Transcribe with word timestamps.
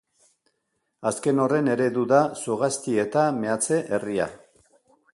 Azken 1.09 1.43
horren 1.43 1.69
eredu 1.75 2.07
da 2.13 2.23
Zugaztieta 2.47 3.29
meatze-herria. 3.39 4.31